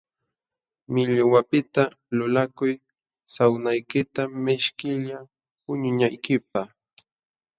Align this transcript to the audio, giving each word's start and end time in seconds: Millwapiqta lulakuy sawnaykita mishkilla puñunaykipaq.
Millwapiqta 0.93 1.83
lulakuy 2.17 2.73
sawnaykita 3.35 4.21
mishkilla 4.43 5.17
puñunaykipaq. 5.63 6.69